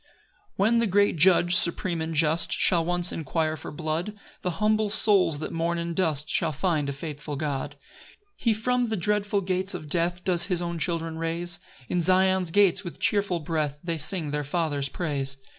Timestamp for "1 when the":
0.55-0.87